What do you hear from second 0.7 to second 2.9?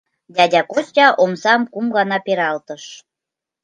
Костя омсам кум гана пералтыш.